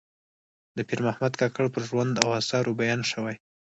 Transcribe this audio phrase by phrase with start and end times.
[0.75, 3.35] د پیر محمد کاکړ پر ژوند او آثارو بیان شوی.